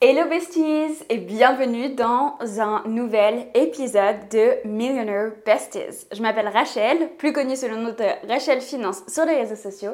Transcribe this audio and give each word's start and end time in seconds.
Hello 0.00 0.28
besties 0.30 1.02
et 1.08 1.16
bienvenue 1.16 1.88
dans 1.88 2.38
un 2.60 2.84
nouvel 2.86 3.48
épisode 3.54 4.28
de 4.30 4.64
Millionaire 4.64 5.32
Besties. 5.44 6.06
Je 6.12 6.22
m'appelle 6.22 6.46
Rachel, 6.46 7.16
plus 7.18 7.32
connue 7.32 7.56
sous 7.56 7.66
le 7.66 7.74
nom 7.74 7.88
de 7.88 8.28
Rachel 8.28 8.60
Finance 8.60 9.02
sur 9.08 9.24
les 9.24 9.34
réseaux 9.34 9.56
sociaux. 9.56 9.90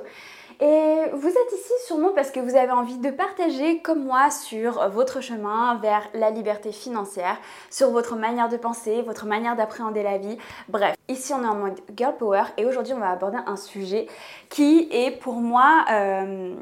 Et 0.60 0.96
vous 1.14 1.28
êtes 1.28 1.52
ici 1.54 1.72
sûrement 1.86 2.10
parce 2.14 2.30
que 2.30 2.38
vous 2.38 2.54
avez 2.54 2.72
envie 2.72 2.98
de 2.98 3.10
partager 3.10 3.80
comme 3.80 4.04
moi 4.04 4.28
sur 4.30 4.86
votre 4.90 5.22
chemin 5.22 5.76
vers 5.76 6.06
la 6.12 6.30
liberté 6.30 6.70
financière, 6.70 7.38
sur 7.70 7.88
votre 7.90 8.14
manière 8.14 8.50
de 8.50 8.58
penser, 8.58 9.00
votre 9.00 9.24
manière 9.24 9.56
d'appréhender 9.56 10.02
la 10.02 10.18
vie. 10.18 10.36
Bref, 10.68 10.94
ici 11.08 11.32
on 11.32 11.42
est 11.42 11.48
en 11.48 11.56
mode 11.56 11.80
girl 11.96 12.14
power 12.18 12.42
et 12.58 12.66
aujourd'hui 12.66 12.92
on 12.92 13.00
va 13.00 13.08
aborder 13.08 13.38
un 13.46 13.56
sujet 13.56 14.06
qui 14.50 14.86
est 14.92 15.12
pour 15.12 15.36
moi... 15.36 15.86
Euh, 15.90 16.54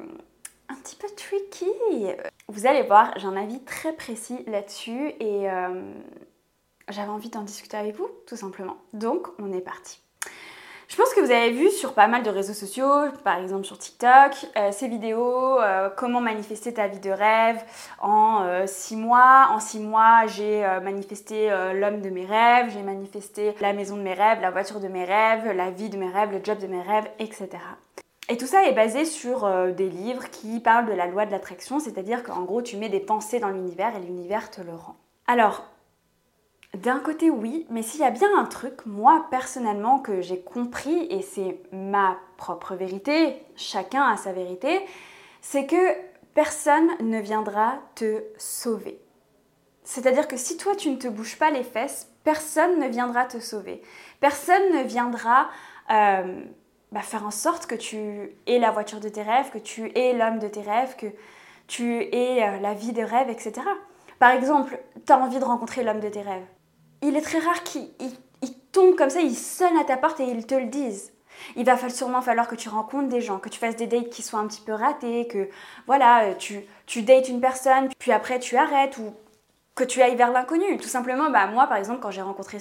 petit 0.93 0.97
peu 0.97 1.09
tricky. 1.17 1.73
Vous 2.49 2.67
allez 2.67 2.83
voir, 2.83 3.13
j'ai 3.17 3.27
un 3.27 3.37
avis 3.37 3.61
très 3.61 3.93
précis 3.93 4.45
là-dessus 4.47 5.13
et 5.21 5.51
euh, 5.51 5.93
j'avais 6.89 7.09
envie 7.09 7.31
d'en 7.31 7.43
discuter 7.43 7.77
avec 7.77 7.97
vous, 7.97 8.09
tout 8.27 8.37
simplement. 8.37 8.77
Donc, 8.93 9.29
on 9.39 9.53
est 9.53 9.61
parti. 9.61 10.01
Je 10.89 10.97
pense 10.97 11.15
que 11.15 11.21
vous 11.21 11.31
avez 11.31 11.51
vu 11.51 11.71
sur 11.71 11.95
pas 11.95 12.07
mal 12.07 12.23
de 12.23 12.29
réseaux 12.29 12.53
sociaux, 12.53 13.11
par 13.25 13.39
exemple 13.39 13.65
sur 13.65 13.79
TikTok, 13.79 14.47
euh, 14.59 14.73
ces 14.73 14.89
vidéos, 14.89 15.59
euh, 15.59 15.89
comment 15.97 16.21
manifester 16.21 16.75
ta 16.75 16.87
vie 16.87 17.01
de 17.01 17.11
rêve 17.11 17.65
en 17.99 18.67
6 18.67 18.97
mois. 18.97 19.49
En 19.53 19.61
6 19.61 19.81
mois, 19.81 20.27
j'ai 20.27 20.61
manifesté 20.83 21.49
l'homme 21.75 22.03
de 22.03 22.11
mes 22.11 22.27
rêves, 22.27 22.71
j'ai 22.75 22.83
manifesté 22.83 23.55
la 23.63 23.73
maison 23.73 23.97
de 23.97 24.03
mes 24.03 24.13
rêves, 24.13 24.43
la 24.43 24.51
voiture 24.51 24.81
de 24.81 24.89
mes 24.89 25.07
rêves, 25.07 25.51
la 25.53 25.71
vie 25.71 25.89
de 25.89 25.97
mes 25.97 26.11
rêves, 26.11 26.33
le 26.33 26.45
job 26.45 26.59
de 26.59 26.67
mes 26.67 26.83
rêves, 26.83 27.09
etc. 27.19 27.49
Et 28.33 28.39
tout 28.39 28.47
ça 28.47 28.67
est 28.67 28.73
basé 28.73 29.05
sur 29.05 29.45
euh, 29.45 29.73
des 29.73 29.91
livres 29.91 30.31
qui 30.31 30.59
parlent 30.59 30.87
de 30.87 30.95
la 30.95 31.07
loi 31.07 31.27
de 31.27 31.31
l'attraction, 31.31 31.81
c'est-à-dire 31.81 32.23
qu'en 32.23 32.45
gros 32.45 32.63
tu 32.63 32.79
mets 32.79 32.89
des 32.89 32.99
pensées 32.99 33.41
dans 33.41 33.51
l'univers 33.51 33.95
et 33.95 34.01
l'univers 34.01 34.51
te 34.51 34.63
le 34.63 34.73
rend. 34.73 34.97
Alors, 35.27 35.65
d'un 36.73 36.99
côté 36.99 37.29
oui, 37.29 37.67
mais 37.69 37.83
s'il 37.83 38.01
y 38.01 38.05
a 38.05 38.11
bien 38.11 38.31
un 38.35 38.47
truc, 38.47 38.87
moi 38.87 39.27
personnellement, 39.31 39.99
que 39.99 40.23
j'ai 40.23 40.41
compris, 40.41 41.09
et 41.11 41.21
c'est 41.21 41.61
ma 41.73 42.17
propre 42.39 42.75
vérité, 42.75 43.37
chacun 43.55 44.05
a 44.05 44.17
sa 44.17 44.33
vérité, 44.33 44.81
c'est 45.43 45.67
que 45.67 45.93
personne 46.33 46.89
ne 47.01 47.21
viendra 47.21 47.81
te 47.97 48.25
sauver. 48.39 48.99
C'est-à-dire 49.85 50.27
que 50.27 50.39
si 50.39 50.57
toi 50.57 50.75
tu 50.75 50.89
ne 50.89 50.97
te 50.97 51.07
bouges 51.07 51.37
pas 51.39 51.51
les 51.51 51.65
fesses, 51.65 52.11
personne 52.25 52.79
ne 52.79 52.89
viendra 52.89 53.27
te 53.27 53.41
sauver. 53.41 53.83
Personne 54.21 54.73
ne 54.73 54.85
viendra... 54.85 55.51
Euh, 55.91 56.45
bah, 56.93 57.01
faire 57.01 57.27
en 57.27 57.31
sorte 57.31 57.67
que 57.67 57.75
tu 57.75 58.37
aies 58.47 58.59
la 58.59 58.71
voiture 58.71 59.01
de 59.01 59.09
tes 59.09 59.23
rêves, 59.23 59.51
que 59.51 59.59
tu 59.59 59.91
aies 59.97 60.13
l'homme 60.13 60.39
de 60.39 60.49
tes 60.49 60.61
rêves, 60.61 60.95
que 60.97 61.07
tu 61.67 62.03
aies 62.03 62.43
euh, 62.43 62.61
la 62.61 62.75
vie 62.75 62.93
de 62.93 63.03
rêve, 63.03 63.31
etc. 63.31 63.53
Par 64.19 64.31
exemple, 64.31 64.79
tu 65.07 65.13
as 65.13 65.19
envie 65.19 65.39
de 65.39 65.45
rencontrer 65.45 65.85
l'homme 65.85 66.01
de 66.01 66.09
tes 66.11 66.21
rêves. 66.21 66.45
Il 67.01 67.17
est 67.17 67.23
très 67.23 67.39
rare 67.39 67.63
qu'il 67.65 67.89
tombe 68.73 68.95
comme 68.95 69.11
ça, 69.11 69.21
il 69.21 69.35
sonne 69.35 69.77
à 69.79 69.85
ta 69.85 69.97
porte 69.97 70.21
et 70.21 70.25
ils 70.25 70.47
te 70.47 70.55
le 70.55 70.67
disent. 70.67 71.13
Il 71.57 71.65
va 71.65 71.77
sûrement 71.89 72.21
falloir 72.21 72.47
que 72.47 72.55
tu 72.55 72.69
rencontres 72.69 73.09
des 73.09 73.23
gens, 73.23 73.39
que 73.39 73.49
tu 73.49 73.59
fasses 73.59 73.77
des 73.77 73.87
dates 73.87 74.11
qui 74.11 74.23
soient 74.23 74.39
un 74.39 74.47
petit 74.47 74.61
peu 74.61 74.73
ratés, 74.73 75.27
que 75.27 75.49
voilà, 75.87 76.25
euh, 76.25 76.35
tu, 76.35 76.61
tu 76.85 77.03
dates 77.03 77.29
une 77.29 77.41
personne, 77.41 77.89
puis 77.99 78.13
après 78.13 78.39
tu 78.39 78.57
arrêtes 78.57 78.99
ou 78.99 79.15
que 79.75 79.85
tu 79.85 80.03
ailles 80.03 80.17
vers 80.17 80.31
l'inconnu. 80.31 80.77
Tout 80.77 80.89
simplement, 80.89 81.31
bah, 81.31 81.47
moi 81.47 81.67
par 81.67 81.79
exemple, 81.79 82.01
quand 82.01 82.11
j'ai 82.11 82.21
rencontré, 82.23 82.59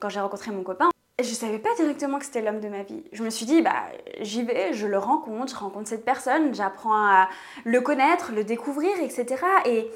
rencontré 0.00 0.50
mon 0.50 0.64
copain, 0.64 0.90
je 1.22 1.34
savais 1.34 1.58
pas 1.58 1.74
directement 1.76 2.18
que 2.18 2.24
c'était 2.24 2.42
l'homme 2.42 2.60
de 2.60 2.68
ma 2.68 2.82
vie. 2.82 3.02
Je 3.12 3.22
me 3.22 3.30
suis 3.30 3.46
dit, 3.46 3.62
bah, 3.62 3.84
j'y 4.20 4.42
vais, 4.42 4.72
je 4.72 4.86
le 4.86 4.98
rencontre, 4.98 5.52
je 5.52 5.58
rencontre 5.58 5.88
cette 5.88 6.04
personne, 6.04 6.54
j'apprends 6.54 6.94
à 6.94 7.28
le 7.64 7.80
connaître, 7.80 8.32
le 8.32 8.44
découvrir, 8.44 8.92
etc. 9.00 9.42
Et 9.66 9.90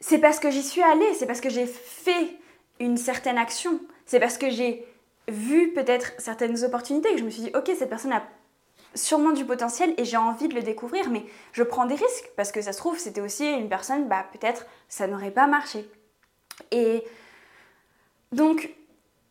c'est 0.00 0.18
parce 0.18 0.38
que 0.38 0.50
j'y 0.50 0.62
suis 0.62 0.82
allée, 0.82 1.14
c'est 1.14 1.26
parce 1.26 1.40
que 1.40 1.50
j'ai 1.50 1.66
fait 1.66 2.36
une 2.80 2.96
certaine 2.96 3.38
action, 3.38 3.80
c'est 4.06 4.20
parce 4.20 4.38
que 4.38 4.50
j'ai 4.50 4.86
vu 5.28 5.72
peut-être 5.72 6.12
certaines 6.18 6.64
opportunités 6.64 7.10
que 7.12 7.18
je 7.18 7.24
me 7.24 7.30
suis 7.30 7.42
dit, 7.42 7.50
ok, 7.54 7.70
cette 7.76 7.90
personne 7.90 8.12
a 8.12 8.22
sûrement 8.94 9.32
du 9.32 9.44
potentiel 9.44 9.94
et 9.98 10.04
j'ai 10.04 10.16
envie 10.16 10.48
de 10.48 10.54
le 10.54 10.62
découvrir, 10.62 11.10
mais 11.10 11.24
je 11.52 11.62
prends 11.62 11.86
des 11.86 11.94
risques 11.94 12.30
parce 12.36 12.52
que 12.52 12.62
ça 12.62 12.72
se 12.72 12.78
trouve, 12.78 12.98
c'était 12.98 13.20
aussi 13.20 13.46
une 13.46 13.68
personne, 13.68 14.08
bah, 14.08 14.26
peut-être 14.32 14.66
ça 14.88 15.06
n'aurait 15.06 15.30
pas 15.30 15.46
marché. 15.46 15.88
Et 16.70 17.04
donc, 18.32 18.70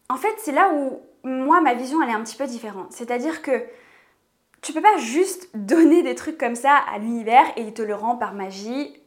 en 0.09 0.18
fait, 0.18 0.34
c'est 0.38 0.52
là 0.52 0.72
où 0.74 1.02
moi, 1.28 1.62
ma 1.62 1.74
vision, 1.74 2.02
elle 2.02 2.10
est 2.10 2.14
un 2.14 2.24
petit 2.24 2.38
peu 2.38 2.48
différente. 2.48 2.92
C'est-à-dire 2.92 3.42
que 3.42 3.66
tu 4.62 4.74
peux 4.74 4.82
pas 4.82 4.98
juste 4.98 5.50
donner 5.54 6.02
des 6.02 6.16
trucs 6.16 6.38
comme 6.38 6.56
ça 6.56 6.76
à 6.76 6.98
l'univers 6.98 7.46
et 7.56 7.62
il 7.62 7.74
te 7.74 7.82
le 7.82 7.96
rend 7.96 8.16
par 8.16 8.34
magie. 8.34 9.02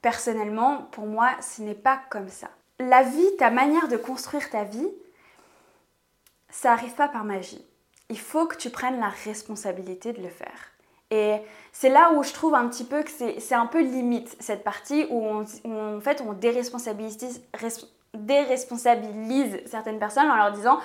Personnellement, 0.00 0.88
pour 0.92 1.06
moi, 1.06 1.30
ce 1.40 1.62
n'est 1.62 1.74
pas 1.74 2.00
comme 2.10 2.28
ça. 2.28 2.48
La 2.78 3.02
vie, 3.02 3.36
ta 3.38 3.50
manière 3.50 3.88
de 3.88 3.96
construire 3.96 4.50
ta 4.50 4.64
vie, 4.64 4.88
ça 6.50 6.70
n'arrive 6.70 6.94
pas 6.94 7.08
par 7.08 7.24
magie. 7.24 7.64
Il 8.10 8.18
faut 8.18 8.46
que 8.46 8.56
tu 8.56 8.70
prennes 8.70 9.00
la 9.00 9.08
responsabilité 9.08 10.12
de 10.12 10.22
le 10.22 10.28
faire. 10.28 10.70
Et 11.10 11.38
c'est 11.72 11.88
là 11.88 12.12
où 12.12 12.22
je 12.22 12.32
trouve 12.32 12.54
un 12.54 12.68
petit 12.68 12.84
peu 12.84 13.02
que 13.02 13.10
c'est 13.10 13.54
un 13.54 13.66
peu 13.66 13.80
limite, 13.80 14.36
cette 14.40 14.64
partie 14.64 15.06
où, 15.10 15.24
on, 15.24 15.96
en 15.96 16.00
fait 16.00 16.22
on 16.26 16.32
déresponsabilise, 16.32 17.42
déresponsabilise 18.14 19.60
certaines 19.66 19.98
personnes 19.98 20.30
en 20.30 20.36
leur 20.36 20.52
disant 20.52 20.80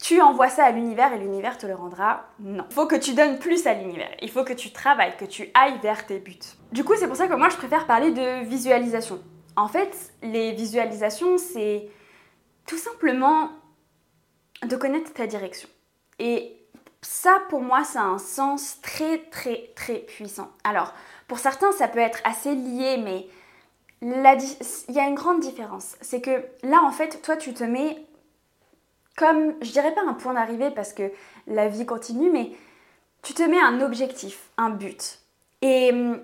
tu 0.00 0.20
envoies 0.20 0.48
ça 0.48 0.64
à 0.64 0.70
l'univers 0.70 1.12
et 1.12 1.18
l'univers 1.18 1.58
te 1.58 1.66
le 1.66 1.74
rendra. 1.74 2.24
Non. 2.38 2.64
Il 2.70 2.74
faut 2.74 2.86
que 2.86 2.96
tu 2.96 3.12
donnes 3.12 3.38
plus 3.38 3.66
à 3.66 3.74
l'univers. 3.74 4.10
Il 4.22 4.30
faut 4.30 4.44
que 4.44 4.54
tu 4.54 4.72
travailles, 4.72 5.16
que 5.18 5.26
tu 5.26 5.50
ailles 5.54 5.78
vers 5.82 6.06
tes 6.06 6.18
buts. 6.18 6.38
Du 6.72 6.84
coup, 6.84 6.94
c'est 6.96 7.06
pour 7.06 7.16
ça 7.16 7.28
que 7.28 7.34
moi, 7.34 7.50
je 7.50 7.56
préfère 7.56 7.86
parler 7.86 8.10
de 8.10 8.44
visualisation. 8.44 9.22
En 9.56 9.68
fait, 9.68 10.12
les 10.22 10.52
visualisations, 10.52 11.36
c'est 11.36 11.88
tout 12.66 12.78
simplement 12.78 13.50
de 14.62 14.74
connaître 14.76 15.12
ta 15.12 15.26
direction. 15.26 15.68
Et 16.18 16.56
ça, 17.02 17.38
pour 17.48 17.60
moi, 17.60 17.84
ça 17.84 18.00
a 18.00 18.04
un 18.04 18.18
sens 18.18 18.78
très, 18.82 19.18
très, 19.18 19.70
très 19.76 19.98
puissant. 19.98 20.50
Alors, 20.64 20.94
pour 21.28 21.38
certains, 21.38 21.72
ça 21.72 21.88
peut 21.88 21.98
être 21.98 22.20
assez 22.24 22.54
lié, 22.54 22.96
mais 23.02 23.26
il 24.02 24.94
y 24.94 24.98
a 24.98 25.06
une 25.06 25.14
grande 25.14 25.40
différence. 25.40 25.96
C'est 26.00 26.22
que 26.22 26.44
là, 26.62 26.82
en 26.84 26.90
fait, 26.90 27.20
toi, 27.22 27.36
tu 27.36 27.52
te 27.52 27.64
mets 27.64 28.06
comme, 29.16 29.54
je 29.62 29.70
dirais 29.72 29.94
pas 29.94 30.02
un 30.06 30.14
point 30.14 30.34
d'arrivée 30.34 30.70
parce 30.70 30.92
que 30.92 31.10
la 31.46 31.68
vie 31.68 31.86
continue, 31.86 32.30
mais 32.30 32.52
tu 33.22 33.34
te 33.34 33.42
mets 33.42 33.60
un 33.60 33.80
objectif, 33.80 34.48
un 34.56 34.70
but. 34.70 35.18
Et 35.62 35.90
hum, 35.92 36.20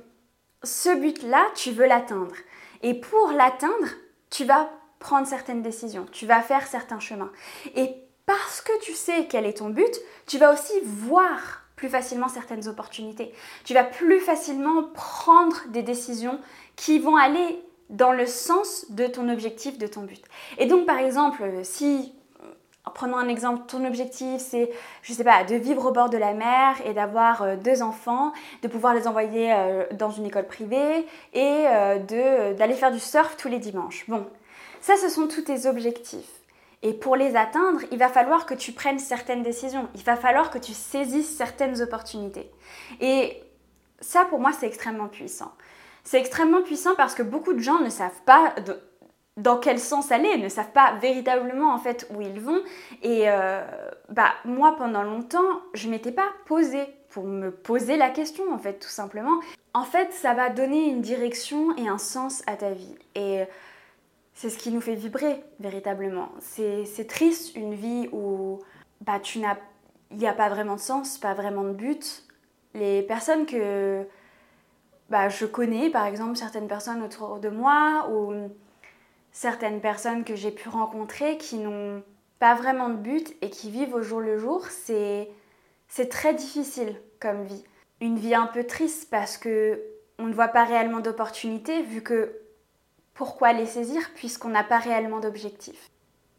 ce 0.62 0.94
but-là, 0.98 1.46
tu 1.54 1.70
veux 1.70 1.86
l'atteindre. 1.86 2.34
Et 2.82 2.94
pour 2.94 3.32
l'atteindre, 3.32 3.88
tu 4.30 4.44
vas 4.44 4.70
prendre 4.98 5.26
certaines 5.26 5.62
décisions, 5.62 6.06
tu 6.10 6.26
vas 6.26 6.40
faire 6.40 6.66
certains 6.66 7.00
chemins. 7.00 7.30
Et 7.74 7.94
parce 8.24 8.60
que 8.60 8.72
tu 8.82 8.92
sais 8.92 9.26
quel 9.28 9.46
est 9.46 9.58
ton 9.58 9.70
but, 9.70 10.00
tu 10.26 10.38
vas 10.38 10.52
aussi 10.52 10.72
voir 10.82 11.62
plus 11.76 11.88
facilement 11.88 12.28
certaines 12.28 12.66
opportunités. 12.68 13.32
Tu 13.64 13.74
vas 13.74 13.84
plus 13.84 14.20
facilement 14.20 14.82
prendre 14.94 15.56
des 15.68 15.82
décisions 15.82 16.40
qui 16.74 16.98
vont 16.98 17.16
aller 17.16 17.62
dans 17.90 18.12
le 18.12 18.26
sens 18.26 18.86
de 18.90 19.06
ton 19.06 19.28
objectif, 19.28 19.78
de 19.78 19.86
ton 19.86 20.02
but. 20.02 20.22
Et 20.58 20.66
donc 20.66 20.86
par 20.86 20.98
exemple, 20.98 21.44
si 21.62 22.14
prenons 22.94 23.16
un 23.16 23.28
exemple, 23.28 23.62
ton 23.66 23.84
objectif 23.84 24.40
c'est, 24.40 24.70
je 25.02 25.12
sais 25.12 25.24
pas, 25.24 25.44
de 25.44 25.56
vivre 25.56 25.86
au 25.86 25.92
bord 25.92 26.10
de 26.10 26.18
la 26.18 26.34
mer 26.34 26.76
et 26.84 26.92
d'avoir 26.92 27.42
euh, 27.42 27.56
deux 27.56 27.82
enfants, 27.82 28.32
de 28.62 28.68
pouvoir 28.68 28.94
les 28.94 29.06
envoyer 29.06 29.52
euh, 29.52 29.84
dans 29.92 30.10
une 30.10 30.26
école 30.26 30.46
privée 30.46 31.06
et 31.34 31.64
euh, 31.66 32.52
d'aller 32.54 32.74
faire 32.74 32.92
du 32.92 33.00
surf 33.00 33.36
tous 33.36 33.48
les 33.48 33.58
dimanches. 33.58 34.04
Bon, 34.08 34.26
ça 34.80 34.96
ce 34.96 35.08
sont 35.08 35.26
tous 35.28 35.42
tes 35.42 35.66
objectifs. 35.66 36.30
Et 36.82 36.92
pour 36.92 37.16
les 37.16 37.36
atteindre, 37.36 37.80
il 37.90 37.98
va 37.98 38.08
falloir 38.08 38.46
que 38.46 38.54
tu 38.54 38.72
prennes 38.72 38.98
certaines 38.98 39.42
décisions, 39.42 39.88
il 39.94 40.02
va 40.02 40.16
falloir 40.16 40.50
que 40.50 40.58
tu 40.58 40.72
saisisses 40.72 41.36
certaines 41.36 41.82
opportunités. 41.82 42.50
Et 43.00 43.42
ça 44.00 44.24
pour 44.24 44.38
moi 44.38 44.52
c'est 44.52 44.66
extrêmement 44.66 45.08
puissant. 45.08 45.52
C'est 46.04 46.20
extrêmement 46.20 46.62
puissant 46.62 46.94
parce 46.96 47.14
que 47.14 47.24
beaucoup 47.24 47.52
de 47.52 47.58
gens 47.58 47.80
ne 47.80 47.90
savent 47.90 48.22
pas 48.24 48.54
dans 49.36 49.58
quel 49.58 49.78
sens 49.78 50.12
aller, 50.12 50.38
ne 50.38 50.48
savent 50.48 50.72
pas 50.72 50.94
véritablement 50.94 51.74
en 51.74 51.78
fait 51.78 52.08
où 52.14 52.20
ils 52.20 52.40
vont. 52.40 52.62
Et 53.02 53.24
euh, 53.28 53.62
bah 54.08 54.30
moi 54.44 54.76
pendant 54.76 55.02
longtemps, 55.02 55.60
je 55.74 55.88
m'étais 55.88 56.12
pas 56.12 56.28
posée 56.46 56.86
pour 57.10 57.24
me 57.24 57.50
poser 57.50 57.96
la 57.96 58.10
question 58.10 58.52
en 58.52 58.58
fait 58.58 58.78
tout 58.78 58.88
simplement. 58.88 59.40
En 59.74 59.84
fait, 59.84 60.12
ça 60.12 60.32
va 60.32 60.48
donner 60.48 60.86
une 60.86 61.02
direction 61.02 61.76
et 61.76 61.86
un 61.86 61.98
sens 61.98 62.42
à 62.46 62.56
ta 62.56 62.70
vie. 62.70 62.94
Et 63.14 63.44
c'est 64.32 64.48
ce 64.48 64.58
qui 64.58 64.70
nous 64.70 64.80
fait 64.80 64.94
vibrer 64.94 65.42
véritablement. 65.60 66.30
C'est 66.40 67.06
triste 67.06 67.54
une 67.56 67.74
vie 67.74 68.08
où 68.12 68.60
bah 69.02 69.20
tu 69.20 69.38
n'as 69.38 69.56
il 70.10 70.18
n'y 70.18 70.26
a 70.26 70.32
pas 70.32 70.48
vraiment 70.48 70.76
de 70.76 70.80
sens, 70.80 71.18
pas 71.18 71.34
vraiment 71.34 71.64
de 71.64 71.72
but. 71.72 72.24
Les 72.74 73.02
personnes 73.02 73.46
que 73.46 74.06
bah, 75.10 75.28
je 75.28 75.46
connais, 75.46 75.90
par 75.90 76.06
exemple 76.06 76.36
certaines 76.36 76.68
personnes 76.68 77.02
autour 77.02 77.38
de 77.38 77.48
moi 77.48 78.08
ou 78.10 78.50
certaines 79.36 79.82
personnes 79.82 80.24
que 80.24 80.34
j'ai 80.34 80.50
pu 80.50 80.70
rencontrer 80.70 81.36
qui 81.36 81.56
n'ont 81.58 82.02
pas 82.38 82.54
vraiment 82.54 82.88
de 82.88 82.96
but 82.96 83.36
et 83.42 83.50
qui 83.50 83.70
vivent 83.70 83.94
au 83.94 84.00
jour 84.00 84.20
le 84.20 84.38
jour, 84.38 84.64
c'est 84.70 85.28
c'est 85.88 86.08
très 86.08 86.32
difficile 86.32 86.98
comme 87.20 87.44
vie. 87.44 87.62
Une 88.00 88.16
vie 88.16 88.34
un 88.34 88.46
peu 88.46 88.64
triste 88.64 89.10
parce 89.10 89.36
que 89.36 89.82
on 90.18 90.24
ne 90.24 90.32
voit 90.32 90.48
pas 90.48 90.64
réellement 90.64 91.00
d'opportunités 91.00 91.82
vu 91.82 92.02
que 92.02 92.34
pourquoi 93.12 93.52
les 93.52 93.66
saisir 93.66 94.10
puisqu'on 94.14 94.48
n'a 94.48 94.64
pas 94.64 94.78
réellement 94.78 95.20
d'objectif 95.20 95.90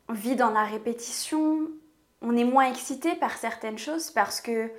On 0.10 0.14
vit 0.14 0.36
dans 0.36 0.50
la 0.50 0.64
répétition, 0.64 1.70
on 2.24 2.36
est 2.36 2.46
moins 2.46 2.68
excité 2.68 3.14
par 3.14 3.38
certaines 3.38 3.78
choses 3.78 4.10
parce 4.10 4.42
que, 4.42 4.72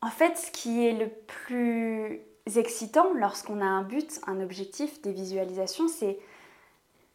en 0.00 0.10
fait, 0.10 0.38
ce 0.38 0.52
qui 0.52 0.86
est 0.86 0.92
le 0.92 1.08
plus 1.08 2.20
excitant 2.54 3.12
lorsqu'on 3.14 3.60
a 3.60 3.66
un 3.66 3.82
but, 3.82 4.20
un 4.28 4.40
objectif, 4.40 5.02
des 5.02 5.12
visualisations, 5.12 5.88
c'est 5.88 6.20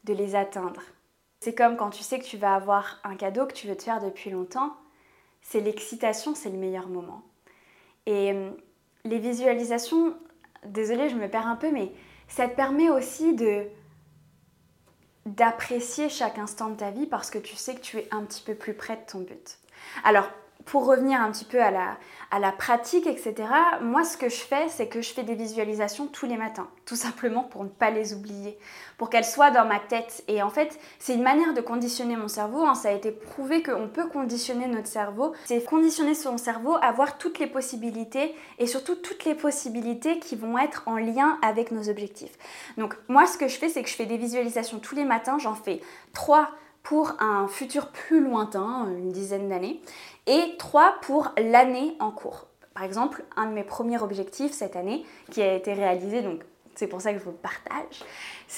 de 0.03 0.13
les 0.13 0.35
atteindre. 0.35 0.81
C'est 1.39 1.55
comme 1.55 1.77
quand 1.77 1.89
tu 1.89 2.03
sais 2.03 2.19
que 2.19 2.25
tu 2.25 2.37
vas 2.37 2.55
avoir 2.55 2.99
un 3.03 3.15
cadeau 3.15 3.45
que 3.45 3.53
tu 3.53 3.67
veux 3.67 3.77
te 3.77 3.83
faire 3.83 4.01
depuis 4.01 4.29
longtemps, 4.29 4.75
c'est 5.41 5.61
l'excitation, 5.61 6.35
c'est 6.35 6.49
le 6.49 6.57
meilleur 6.57 6.87
moment. 6.87 7.23
Et 8.05 8.31
hum, 8.31 8.57
les 9.05 9.19
visualisations, 9.19 10.15
désolée, 10.65 11.09
je 11.09 11.15
me 11.15 11.29
perds 11.29 11.47
un 11.47 11.55
peu, 11.55 11.71
mais 11.71 11.91
ça 12.27 12.47
te 12.47 12.55
permet 12.55 12.89
aussi 12.89 13.33
de 13.35 13.67
d'apprécier 15.25 16.09
chaque 16.09 16.39
instant 16.39 16.69
de 16.69 16.75
ta 16.75 16.89
vie 16.89 17.05
parce 17.05 17.29
que 17.29 17.37
tu 17.37 17.55
sais 17.55 17.75
que 17.75 17.81
tu 17.81 17.97
es 17.97 18.07
un 18.09 18.23
petit 18.23 18.41
peu 18.41 18.55
plus 18.55 18.73
près 18.73 18.95
de 18.95 19.01
ton 19.05 19.19
but. 19.19 19.59
Alors, 20.03 20.27
pour 20.69 20.85
revenir 20.85 21.19
un 21.19 21.31
petit 21.31 21.45
peu 21.45 21.59
à 21.59 21.71
la, 21.71 22.51
pratique, 22.51 23.07
etc., 23.07 23.33
moi 23.81 24.03
ce 24.03 24.17
que 24.17 24.29
je 24.29 24.35
fais, 24.35 24.69
c'est 24.69 24.87
que 24.87 25.01
je 25.01 25.11
fais 25.11 25.23
des 25.23 25.33
visualisations 25.33 26.05
tous 26.05 26.27
les 26.27 26.37
matins, 26.37 26.67
tout 26.85 26.95
simplement 26.95 27.41
pour 27.41 27.63
ne 27.63 27.69
pas 27.69 27.89
les 27.89 28.13
oublier, 28.13 28.55
pour 28.99 29.09
qu'elles 29.09 29.25
soient 29.25 29.49
dans 29.49 29.65
ma 29.65 29.79
tête. 29.79 30.23
Et 30.27 30.43
en 30.43 30.51
fait, 30.51 30.79
c'est 30.99 31.15
une 31.15 31.23
manière 31.23 31.55
de 31.55 31.61
conditionner 31.61 32.15
mon 32.15 32.27
cerveau. 32.27 32.63
Hein. 32.63 32.75
Ça 32.75 32.89
a 32.89 32.91
été 32.91 33.09
prouvé 33.09 33.63
qu'on 33.63 33.87
peut 33.87 34.07
conditionner 34.09 34.67
notre 34.67 34.87
cerveau. 34.87 35.33
C'est 35.45 35.63
conditionner 35.65 36.13
son 36.13 36.37
cerveau 36.37 36.77
à 36.83 36.91
voir 36.91 37.17
toutes 37.17 37.39
les 37.39 37.47
possibilités 37.47 38.35
et 38.59 38.67
surtout 38.67 38.95
toutes 38.95 39.25
les 39.25 39.33
possibilités 39.33 40.19
qui 40.19 40.35
vont 40.35 40.59
être 40.59 40.83
en 40.85 40.97
lien 40.97 41.39
avec 41.41 41.71
nos 41.71 41.89
objectifs. 41.89 42.37
Donc 42.77 42.95
moi, 43.07 43.25
ce 43.25 43.39
que 43.39 43.47
je 43.47 43.57
fais, 43.57 43.69
c'est 43.69 43.81
que 43.81 43.89
je 43.89 43.95
fais 43.95 44.05
des 44.05 44.17
visualisations 44.17 44.77
tous 44.77 44.93
les 44.93 45.05
matins. 45.05 45.39
J'en 45.39 45.55
fais 45.55 45.81
trois 46.13 46.51
pour 46.83 47.13
un 47.19 47.47
futur 47.47 47.87
plus 47.89 48.23
lointain, 48.23 48.87
une 48.97 49.11
dizaine 49.11 49.49
d'années, 49.49 49.81
et 50.27 50.55
trois 50.57 50.95
pour 51.01 51.33
l'année 51.37 51.95
en 51.99 52.11
cours. 52.11 52.47
Par 52.73 52.83
exemple, 52.83 53.23
un 53.35 53.47
de 53.47 53.51
mes 53.51 53.63
premiers 53.63 54.01
objectifs 54.01 54.53
cette 54.53 54.75
année, 54.75 55.05
qui 55.31 55.41
a 55.41 55.53
été 55.53 55.73
réalisé, 55.73 56.21
donc 56.21 56.41
c'est 56.75 56.87
pour 56.87 57.01
ça 57.01 57.11
que 57.11 57.19
je 57.19 57.23
vous 57.23 57.31
le 57.31 57.37
partage, 57.37 58.03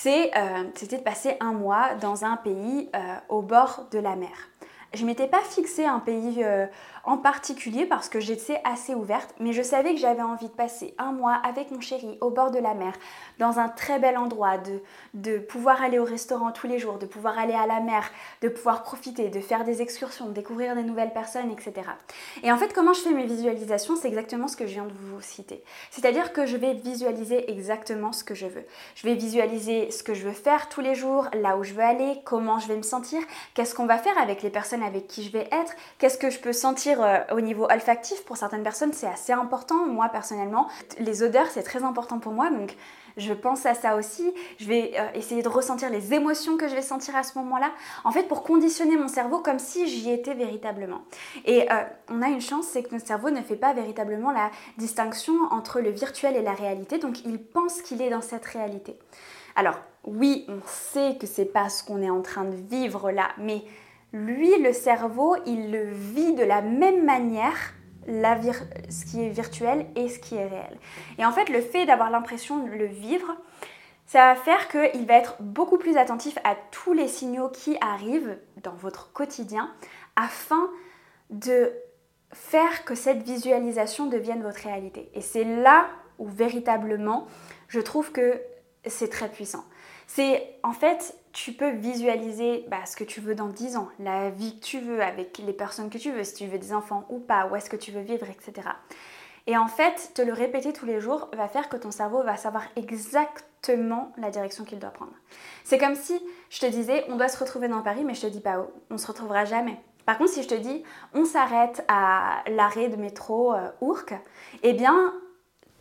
euh, 0.05 0.63
c'était 0.75 0.97
de 0.97 1.03
passer 1.03 1.37
un 1.39 1.53
mois 1.53 1.95
dans 1.95 2.23
un 2.23 2.37
pays 2.37 2.89
euh, 2.95 2.99
au 3.29 3.41
bord 3.41 3.87
de 3.91 3.99
la 3.99 4.15
mer. 4.15 4.49
Je 4.93 5.05
m'étais 5.05 5.27
pas 5.27 5.39
fixé 5.41 5.85
un 5.85 5.99
pays 5.99 6.43
euh, 6.43 6.65
en 7.05 7.15
particulier 7.15 7.85
parce 7.85 8.09
que 8.09 8.19
j'étais 8.19 8.59
assez 8.65 8.93
ouverte, 8.93 9.33
mais 9.39 9.53
je 9.53 9.61
savais 9.61 9.93
que 9.93 9.99
j'avais 10.01 10.21
envie 10.21 10.49
de 10.49 10.53
passer 10.53 10.93
un 10.97 11.13
mois 11.13 11.35
avec 11.45 11.71
mon 11.71 11.79
chéri 11.79 12.17
au 12.19 12.29
bord 12.29 12.51
de 12.51 12.59
la 12.59 12.73
mer, 12.73 12.91
dans 13.39 13.57
un 13.57 13.69
très 13.69 13.99
bel 13.99 14.17
endroit, 14.17 14.57
de, 14.57 14.81
de 15.13 15.37
pouvoir 15.37 15.81
aller 15.81 15.97
au 15.97 16.03
restaurant 16.03 16.51
tous 16.51 16.67
les 16.67 16.77
jours, 16.77 16.97
de 16.99 17.05
pouvoir 17.05 17.39
aller 17.39 17.53
à 17.53 17.67
la 17.67 17.79
mer, 17.79 18.11
de 18.41 18.49
pouvoir 18.49 18.83
profiter, 18.83 19.29
de 19.29 19.39
faire 19.39 19.63
des 19.63 19.81
excursions, 19.81 20.27
de 20.27 20.33
découvrir 20.33 20.75
des 20.75 20.83
nouvelles 20.83 21.13
personnes, 21.13 21.51
etc. 21.51 21.87
Et 22.43 22.51
en 22.51 22.57
fait, 22.57 22.73
comment 22.73 22.93
je 22.93 22.99
fais 22.99 23.11
mes 23.11 23.25
visualisations, 23.25 23.95
c'est 23.95 24.09
exactement 24.09 24.49
ce 24.49 24.57
que 24.57 24.67
je 24.67 24.73
viens 24.73 24.85
de 24.85 24.93
vous 24.93 25.21
citer. 25.21 25.63
C'est-à-dire 25.89 26.33
que 26.33 26.45
je 26.45 26.57
vais 26.57 26.73
visualiser 26.73 27.49
exactement 27.49 28.11
ce 28.11 28.25
que 28.25 28.35
je 28.35 28.45
veux. 28.45 28.65
Je 28.95 29.07
vais 29.07 29.15
visualiser 29.15 29.89
ce 29.89 30.03
que 30.03 30.13
je 30.13 30.27
veux 30.27 30.33
faire 30.33 30.67
tous 30.67 30.81
les 30.81 30.95
jours, 30.95 31.29
là 31.33 31.55
où 31.55 31.63
je 31.63 31.73
veux 31.73 31.83
aller, 31.83 32.19
comment 32.25 32.59
je 32.59 32.67
vais 32.67 32.75
me 32.75 32.81
sentir, 32.81 33.21
qu'est-ce 33.53 33.73
qu'on 33.73 33.85
va 33.85 33.97
faire 33.97 34.17
avec 34.17 34.41
les 34.43 34.49
personnes 34.49 34.80
avec 34.81 35.07
qui 35.07 35.23
je 35.23 35.31
vais 35.31 35.47
être, 35.51 35.73
qu'est-ce 35.97 36.17
que 36.17 36.29
je 36.29 36.39
peux 36.39 36.53
sentir 36.53 37.01
euh, 37.01 37.19
au 37.31 37.41
niveau 37.41 37.67
olfactif. 37.69 38.23
Pour 38.25 38.37
certaines 38.37 38.63
personnes, 38.63 38.93
c'est 38.93 39.07
assez 39.07 39.33
important. 39.33 39.85
Moi, 39.85 40.09
personnellement, 40.09 40.67
les 40.99 41.23
odeurs, 41.23 41.47
c'est 41.47 41.63
très 41.63 41.83
important 41.83 42.19
pour 42.19 42.33
moi. 42.33 42.49
Donc, 42.49 42.75
je 43.17 43.33
pense 43.33 43.65
à 43.65 43.73
ça 43.73 43.95
aussi. 43.95 44.33
Je 44.59 44.67
vais 44.67 44.93
euh, 44.97 45.07
essayer 45.13 45.41
de 45.41 45.49
ressentir 45.49 45.89
les 45.89 46.13
émotions 46.13 46.57
que 46.57 46.67
je 46.67 46.75
vais 46.75 46.81
sentir 46.81 47.15
à 47.15 47.23
ce 47.23 47.37
moment-là. 47.39 47.71
En 48.03 48.11
fait, 48.11 48.23
pour 48.23 48.43
conditionner 48.43 48.97
mon 48.97 49.07
cerveau 49.07 49.39
comme 49.39 49.59
si 49.59 49.87
j'y 49.87 50.11
étais 50.11 50.33
véritablement. 50.33 51.01
Et 51.45 51.71
euh, 51.71 51.83
on 52.09 52.21
a 52.21 52.27
une 52.27 52.41
chance, 52.41 52.67
c'est 52.67 52.83
que 52.83 52.93
notre 52.93 53.07
cerveau 53.07 53.29
ne 53.29 53.41
fait 53.41 53.55
pas 53.55 53.73
véritablement 53.73 54.31
la 54.31 54.51
distinction 54.77 55.33
entre 55.51 55.79
le 55.81 55.89
virtuel 55.89 56.35
et 56.35 56.41
la 56.41 56.53
réalité. 56.53 56.97
Donc, 56.97 57.25
il 57.25 57.37
pense 57.39 57.81
qu'il 57.81 58.01
est 58.01 58.09
dans 58.09 58.21
cette 58.21 58.45
réalité. 58.45 58.97
Alors, 59.55 59.79
oui, 60.03 60.45
on 60.47 60.59
sait 60.65 61.17
que 61.19 61.27
c'est 61.27 61.45
pas 61.45 61.69
ce 61.69 61.83
qu'on 61.83 62.01
est 62.01 62.09
en 62.09 62.21
train 62.21 62.45
de 62.45 62.55
vivre 62.55 63.11
là, 63.11 63.29
mais 63.37 63.63
lui, 64.13 64.57
le 64.61 64.73
cerveau, 64.73 65.35
il 65.45 65.71
le 65.71 65.89
vit 65.89 66.33
de 66.33 66.43
la 66.43 66.61
même 66.61 67.05
manière, 67.05 67.73
ce 68.07 69.05
qui 69.05 69.23
est 69.23 69.29
virtuel 69.29 69.87
et 69.95 70.09
ce 70.09 70.19
qui 70.19 70.35
est 70.35 70.47
réel. 70.47 70.77
Et 71.17 71.25
en 71.25 71.31
fait, 71.31 71.49
le 71.49 71.61
fait 71.61 71.85
d'avoir 71.85 72.09
l'impression 72.09 72.65
de 72.65 72.71
le 72.71 72.85
vivre, 72.85 73.35
ça 74.05 74.33
va 74.33 74.35
faire 74.35 74.67
qu'il 74.67 75.05
va 75.05 75.13
être 75.13 75.37
beaucoup 75.39 75.77
plus 75.77 75.95
attentif 75.95 76.37
à 76.43 76.55
tous 76.71 76.91
les 76.91 77.07
signaux 77.07 77.49
qui 77.49 77.77
arrivent 77.79 78.37
dans 78.61 78.73
votre 78.73 79.13
quotidien 79.13 79.71
afin 80.17 80.69
de 81.29 81.71
faire 82.33 82.83
que 82.83 82.95
cette 82.95 83.23
visualisation 83.23 84.07
devienne 84.07 84.43
votre 84.43 84.63
réalité. 84.63 85.09
Et 85.13 85.21
c'est 85.21 85.45
là 85.45 85.87
où 86.19 86.27
véritablement 86.27 87.27
je 87.69 87.79
trouve 87.79 88.11
que 88.11 88.41
c'est 88.85 89.09
très 89.09 89.29
puissant. 89.29 89.63
C'est 90.13 90.59
en 90.63 90.73
fait, 90.73 91.15
tu 91.31 91.53
peux 91.53 91.69
visualiser 91.69 92.65
bah, 92.67 92.85
ce 92.85 92.97
que 92.97 93.05
tu 93.05 93.21
veux 93.21 93.33
dans 93.33 93.47
10 93.47 93.77
ans, 93.77 93.87
la 93.97 94.29
vie 94.29 94.59
que 94.59 94.65
tu 94.65 94.79
veux, 94.81 95.01
avec 95.01 95.37
les 95.37 95.53
personnes 95.53 95.89
que 95.89 95.97
tu 95.97 96.11
veux, 96.11 96.25
si 96.25 96.33
tu 96.33 96.47
veux 96.47 96.57
des 96.57 96.73
enfants 96.73 97.05
ou 97.09 97.19
pas, 97.19 97.47
où 97.47 97.55
est-ce 97.55 97.69
que 97.69 97.77
tu 97.77 97.91
veux 97.91 98.01
vivre, 98.01 98.27
etc. 98.29 98.67
Et 99.47 99.55
en 99.55 99.67
fait, 99.67 100.11
te 100.13 100.21
le 100.21 100.33
répéter 100.33 100.73
tous 100.73 100.85
les 100.85 100.99
jours 100.99 101.29
va 101.31 101.47
faire 101.47 101.69
que 101.69 101.77
ton 101.77 101.91
cerveau 101.91 102.23
va 102.23 102.35
savoir 102.35 102.63
exactement 102.75 104.11
la 104.17 104.31
direction 104.31 104.65
qu'il 104.65 104.79
doit 104.79 104.89
prendre. 104.89 105.13
C'est 105.63 105.77
comme 105.77 105.95
si 105.95 106.19
je 106.49 106.59
te 106.59 106.65
disais, 106.65 107.05
on 107.07 107.15
doit 107.15 107.29
se 107.29 107.39
retrouver 107.39 107.69
dans 107.69 107.81
Paris, 107.81 108.03
mais 108.03 108.13
je 108.13 108.21
te 108.21 108.27
dis 108.27 108.41
pas 108.41 108.59
où, 108.59 108.65
on 108.89 108.97
se 108.97 109.07
retrouvera 109.07 109.45
jamais. 109.45 109.79
Par 110.05 110.17
contre, 110.17 110.31
si 110.31 110.43
je 110.43 110.49
te 110.49 110.55
dis, 110.55 110.83
on 111.13 111.23
s'arrête 111.23 111.85
à 111.87 112.43
l'arrêt 112.49 112.89
de 112.89 112.97
métro 112.97 113.53
euh, 113.53 113.69
Ourcq, 113.79 114.13
eh 114.63 114.73
bien, 114.73 115.13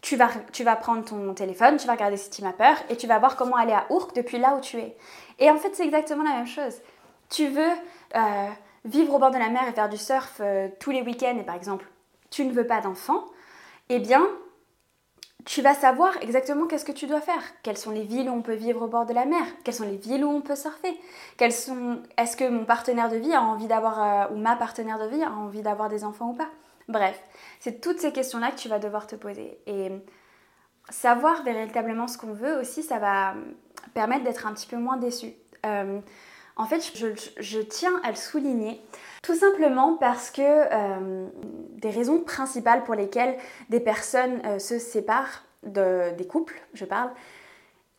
tu 0.02 0.17
vas, 0.17 0.31
tu 0.52 0.64
vas 0.64 0.76
prendre 0.76 1.05
ton 1.05 1.35
téléphone, 1.35 1.76
tu 1.76 1.87
vas 1.87 1.93
regarder 1.93 2.17
Citymapper 2.17 2.75
et 2.88 2.97
tu 2.97 3.06
vas 3.06 3.19
voir 3.19 3.37
comment 3.37 3.56
aller 3.56 3.73
à 3.73 3.87
Ourk 3.91 4.14
depuis 4.14 4.38
là 4.38 4.55
où 4.56 4.61
tu 4.61 4.79
es. 4.79 4.97
Et 5.38 5.50
en 5.50 5.56
fait, 5.56 5.75
c'est 5.75 5.85
exactement 5.85 6.25
la 6.25 6.37
même 6.37 6.47
chose. 6.47 6.75
Tu 7.29 7.49
veux 7.49 7.73
euh, 8.17 8.49
vivre 8.85 9.14
au 9.14 9.19
bord 9.19 9.31
de 9.31 9.38
la 9.38 9.49
mer 9.49 9.62
et 9.69 9.73
faire 9.73 9.88
du 9.88 9.99
surf 9.99 10.38
euh, 10.41 10.69
tous 10.81 10.91
les 10.91 11.02
week-ends 11.02 11.37
et 11.38 11.44
par 11.44 11.55
exemple, 11.55 11.87
tu 12.31 12.44
ne 12.44 12.52
veux 12.52 12.67
pas 12.67 12.81
d'enfant, 12.81 13.25
eh 13.88 13.99
bien, 13.99 14.26
tu 15.44 15.62
vas 15.62 15.75
savoir 15.75 16.17
exactement 16.23 16.67
qu'est-ce 16.67 16.85
que 16.85 16.93
tu 16.93 17.06
dois 17.06 17.20
faire. 17.20 17.43
Quelles 17.62 17.76
sont 17.76 17.91
les 17.91 18.03
villes 18.03 18.29
où 18.29 18.32
on 18.32 18.43
peut 18.43 18.55
vivre 18.55 18.82
au 18.82 18.87
bord 18.87 19.06
de 19.06 19.12
la 19.12 19.25
mer? 19.25 19.43
Quelles 19.64 19.75
sont 19.75 19.85
les 19.85 19.96
villes 19.96 20.25
où 20.25 20.29
on 20.29 20.41
peut 20.41 20.56
surfer? 20.56 20.99
Est-ce 21.41 22.36
que 22.36 22.48
mon 22.48 22.65
partenaire 22.65 23.08
de 23.08 23.17
vie 23.17 23.32
a 23.32 23.43
envie 23.43 23.67
d'avoir, 23.67 24.03
euh, 24.03 24.34
ou 24.34 24.39
ma 24.39 24.56
partenaire 24.56 24.98
de 24.98 25.06
vie 25.06 25.22
a 25.22 25.32
envie 25.32 25.63
d'avoir 25.63 25.89
des 25.89 26.05
enfants 26.05 26.31
ou 26.31 26.34
pas? 26.34 26.48
Bref, 26.91 27.23
c'est 27.61 27.81
toutes 27.81 28.01
ces 28.01 28.13
questions-là 28.13 28.51
que 28.51 28.56
tu 28.56 28.69
vas 28.69 28.81
devoir 28.81 29.06
te 29.06 29.15
poser. 29.15 29.59
Et 29.67 29.91
savoir 30.91 31.44
véritablement 31.44 32.09
ce 32.09 32.19
qu'on 32.19 32.32
veut 32.32 32.59
aussi, 32.59 32.82
ça 32.82 32.99
va 32.99 33.35
permettre 33.94 34.25
d'être 34.25 34.47
un 34.47 34.53
petit 34.53 34.67
peu 34.67 34.77
moins 34.77 34.97
déçu. 34.97 35.32
Euh, 35.65 36.01
en 36.56 36.67
fait, 36.67 36.93
je, 37.39 37.61
tiens 37.61 38.01
à 38.03 38.11
le 38.11 38.17
souligner, 38.17 38.82
tout 39.23 39.37
simplement 39.37 39.97
parce 39.97 40.31
que 40.31 40.43
euh, 40.43 41.27
des 41.77 41.91
raisons 41.91 42.20
principales 42.20 42.82
pour 42.82 42.97
lesquelles 42.97 43.37
des 43.70 43.81
personnes 43.81 44.43
euh, 44.44 44.59
se 44.59 44.79
séparent, 44.79 45.44
des 45.63 46.27
couples, 46.29 46.61
je 46.75 46.85
parle, 46.85 47.11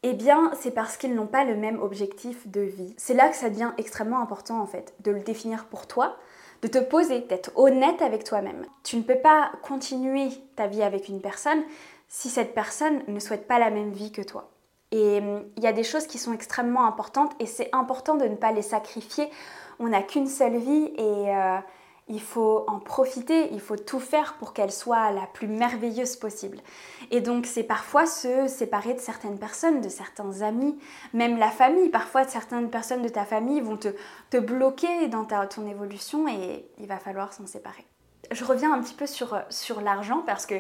eh 0.03 0.13
bien, 0.13 0.51
c'est 0.59 0.71
parce 0.71 0.97
qu'ils 0.97 1.15
n'ont 1.15 1.27
pas 1.27 1.43
le 1.45 1.55
même 1.55 1.79
objectif 1.79 2.47
de 2.47 2.61
vie. 2.61 2.93
C'est 2.97 3.13
là 3.13 3.29
que 3.29 3.35
ça 3.35 3.49
devient 3.49 3.71
extrêmement 3.77 4.19
important, 4.19 4.59
en 4.59 4.65
fait, 4.65 4.93
de 4.99 5.11
le 5.11 5.21
définir 5.21 5.65
pour 5.65 5.87
toi, 5.87 6.17
de 6.61 6.67
te 6.67 6.77
poser, 6.77 7.21
d'être 7.21 7.51
honnête 7.55 8.01
avec 8.01 8.23
toi-même. 8.23 8.65
Tu 8.83 8.97
ne 8.97 9.01
peux 9.01 9.17
pas 9.17 9.51
continuer 9.63 10.29
ta 10.55 10.67
vie 10.67 10.83
avec 10.83 11.09
une 11.09 11.21
personne 11.21 11.63
si 12.07 12.29
cette 12.29 12.53
personne 12.53 13.01
ne 13.07 13.19
souhaite 13.19 13.47
pas 13.47 13.57
la 13.57 13.69
même 13.69 13.91
vie 13.91 14.11
que 14.11 14.21
toi. 14.21 14.51
Et 14.91 15.19
hum, 15.19 15.45
il 15.57 15.63
y 15.63 15.67
a 15.67 15.73
des 15.73 15.83
choses 15.83 16.07
qui 16.07 16.17
sont 16.17 16.33
extrêmement 16.33 16.85
importantes 16.85 17.31
et 17.39 17.45
c'est 17.45 17.69
important 17.73 18.15
de 18.15 18.25
ne 18.25 18.35
pas 18.35 18.51
les 18.51 18.61
sacrifier. 18.61 19.29
On 19.79 19.87
n'a 19.87 20.03
qu'une 20.03 20.27
seule 20.27 20.57
vie 20.57 20.91
et 20.97 21.35
euh, 21.35 21.57
il 22.11 22.21
faut 22.21 22.65
en 22.67 22.79
profiter, 22.79 23.51
il 23.53 23.61
faut 23.61 23.77
tout 23.77 23.99
faire 23.99 24.33
pour 24.33 24.53
qu'elle 24.53 24.71
soit 24.71 25.11
la 25.11 25.25
plus 25.27 25.47
merveilleuse 25.47 26.17
possible. 26.17 26.59
Et 27.09 27.21
donc 27.21 27.45
c'est 27.45 27.63
parfois 27.63 28.05
se 28.05 28.47
séparer 28.47 28.93
de 28.93 28.99
certaines 28.99 29.39
personnes, 29.39 29.79
de 29.79 29.87
certains 29.87 30.41
amis, 30.41 30.77
même 31.13 31.37
la 31.37 31.49
famille. 31.49 31.89
Parfois 31.89 32.25
certaines 32.25 32.69
personnes 32.69 33.01
de 33.01 33.09
ta 33.09 33.23
famille 33.23 33.61
vont 33.61 33.77
te, 33.77 34.37
bloquer 34.37 35.07
dans 35.07 35.25
ton 35.25 35.67
évolution 35.67 36.27
et 36.27 36.65
il 36.77 36.87
va 36.87 36.99
falloir 36.99 37.31
s'en 37.31 37.47
séparer. 37.47 37.85
Je 38.29 38.43
reviens 38.43 38.73
un 38.73 38.81
petit 38.81 38.95
peu 38.95 39.07
sur, 39.07 39.41
sur 39.49 39.81
l'argent 39.81 40.21
parce 40.25 40.45
que 40.45 40.55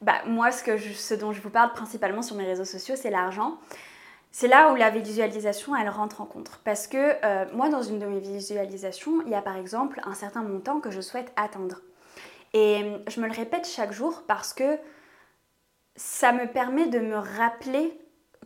bah, 0.00 0.22
moi 0.26 0.50
ce, 0.50 0.62
que 0.62 0.78
ce 0.78 1.14
dont 1.14 1.32
je 1.32 1.42
vous 1.42 1.50
parle 1.50 1.72
principalement 1.72 2.22
sur 2.22 2.36
mes 2.36 2.44
réseaux 2.44 2.64
sociaux 2.64 2.96
c'est 2.96 3.10
l'argent. 3.10 3.58
C'est 4.38 4.48
là 4.48 4.70
où 4.70 4.76
la 4.76 4.90
visualisation, 4.90 5.74
elle 5.74 5.88
rentre 5.88 6.20
en 6.20 6.26
compte. 6.26 6.50
Parce 6.62 6.86
que 6.86 7.14
euh, 7.24 7.46
moi, 7.54 7.70
dans 7.70 7.80
une 7.80 7.98
de 7.98 8.04
mes 8.04 8.20
visualisations, 8.20 9.22
il 9.24 9.30
y 9.30 9.34
a 9.34 9.40
par 9.40 9.56
exemple 9.56 9.98
un 10.04 10.12
certain 10.12 10.42
montant 10.42 10.78
que 10.78 10.90
je 10.90 11.00
souhaite 11.00 11.32
atteindre. 11.36 11.80
Et 12.52 12.82
euh, 12.82 12.98
je 13.08 13.18
me 13.22 13.28
le 13.28 13.32
répète 13.32 13.66
chaque 13.66 13.92
jour 13.92 14.24
parce 14.26 14.52
que 14.52 14.76
ça 15.94 16.32
me 16.32 16.52
permet 16.52 16.86
de 16.86 16.98
me 16.98 17.16
rappeler 17.16 17.98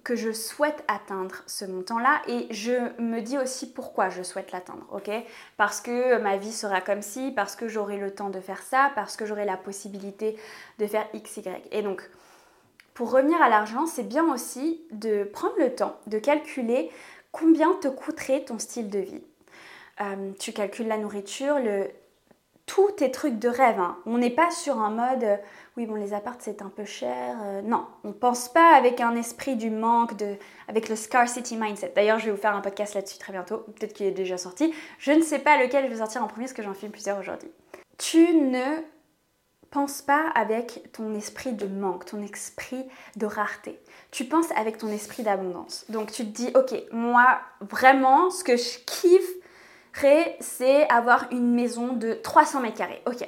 que 0.04 0.14
je 0.14 0.30
souhaite 0.30 0.84
atteindre 0.86 1.42
ce 1.48 1.64
montant-là 1.64 2.22
et 2.28 2.46
je 2.50 3.02
me 3.02 3.20
dis 3.20 3.36
aussi 3.36 3.72
pourquoi 3.72 4.10
je 4.10 4.22
souhaite 4.22 4.52
l'atteindre, 4.52 4.86
ok? 4.92 5.10
Parce 5.56 5.80
que 5.80 6.18
ma 6.18 6.36
vie 6.36 6.52
sera 6.52 6.80
comme 6.80 7.02
ci, 7.02 7.32
parce 7.34 7.56
que 7.56 7.66
j'aurai 7.66 7.96
le 7.96 8.14
temps 8.14 8.30
de 8.30 8.38
faire 8.38 8.62
ça, 8.62 8.92
parce 8.94 9.16
que 9.16 9.26
j'aurai 9.26 9.44
la 9.44 9.56
possibilité 9.56 10.38
de 10.78 10.86
faire 10.86 11.08
X, 11.14 11.38
Y. 11.38 11.66
Et 11.72 11.82
donc, 11.82 12.08
pour 13.00 13.12
revenir 13.12 13.40
à 13.40 13.48
l'argent, 13.48 13.86
c'est 13.86 14.06
bien 14.06 14.30
aussi 14.30 14.82
de 14.92 15.24
prendre 15.24 15.54
le 15.58 15.74
temps 15.74 15.96
de 16.06 16.18
calculer 16.18 16.90
combien 17.32 17.72
te 17.80 17.88
coûterait 17.88 18.44
ton 18.44 18.58
style 18.58 18.90
de 18.90 18.98
vie. 18.98 19.22
Euh, 20.02 20.32
tu 20.38 20.52
calcules 20.52 20.86
la 20.86 20.98
nourriture, 20.98 21.58
le, 21.60 21.88
tous 22.66 22.90
tes 22.90 23.10
trucs 23.10 23.38
de 23.38 23.48
rêve. 23.48 23.80
Hein. 23.80 23.96
On 24.04 24.18
n'est 24.18 24.28
pas 24.28 24.50
sur 24.50 24.78
un 24.78 24.90
mode 24.90 25.24
euh, 25.24 25.36
oui 25.78 25.86
bon 25.86 25.94
les 25.94 26.12
apparts 26.12 26.36
c'est 26.40 26.60
un 26.60 26.68
peu 26.68 26.84
cher. 26.84 27.38
Euh, 27.42 27.62
non, 27.62 27.86
on 28.04 28.12
pense 28.12 28.50
pas 28.50 28.76
avec 28.76 29.00
un 29.00 29.16
esprit 29.16 29.56
du 29.56 29.70
manque, 29.70 30.18
de, 30.18 30.36
avec 30.68 30.90
le 30.90 30.94
scarcity 30.94 31.56
mindset. 31.56 31.94
D'ailleurs 31.96 32.18
je 32.18 32.26
vais 32.26 32.32
vous 32.32 32.36
faire 32.36 32.54
un 32.54 32.60
podcast 32.60 32.92
là-dessus 32.92 33.16
très 33.16 33.32
bientôt, 33.32 33.64
peut-être 33.78 33.94
qu'il 33.94 34.04
est 34.04 34.10
déjà 34.10 34.36
sorti. 34.36 34.74
Je 34.98 35.12
ne 35.12 35.22
sais 35.22 35.38
pas 35.38 35.56
lequel 35.56 35.86
je 35.86 35.90
vais 35.90 36.00
sortir 36.00 36.22
en 36.22 36.26
premier 36.26 36.44
parce 36.44 36.52
que 36.52 36.62
j'en 36.62 36.74
filme 36.74 36.92
plusieurs 36.92 37.18
aujourd'hui. 37.18 37.50
Tu 37.96 38.34
ne 38.34 38.82
penses 39.70 40.02
pas 40.02 40.28
avec 40.34 40.90
ton 40.92 41.14
esprit 41.14 41.52
de 41.52 41.66
manque, 41.66 42.04
ton 42.06 42.22
esprit 42.22 42.84
de 43.16 43.26
rareté. 43.26 43.78
Tu 44.10 44.24
penses 44.24 44.50
avec 44.56 44.78
ton 44.78 44.88
esprit 44.88 45.22
d'abondance. 45.22 45.84
Donc 45.88 46.10
tu 46.12 46.24
te 46.24 46.30
dis 46.30 46.50
ok 46.54 46.74
moi 46.92 47.40
vraiment 47.60 48.30
ce 48.30 48.44
que 48.44 48.56
je 48.56 48.78
kiffe 48.84 49.30
c'est 50.40 50.88
avoir 50.88 51.26
une 51.30 51.54
maison 51.54 51.92
de 51.92 52.14
300 52.14 52.60
mètres 52.60 52.78
carrés. 52.78 53.02
Ok. 53.06 53.26